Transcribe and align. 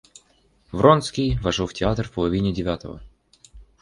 Вронский 0.71 1.37
вошел 1.43 1.67
в 1.67 1.75
театр 1.75 2.07
в 2.07 2.11
половине 2.13 2.51
девятого. 2.51 3.03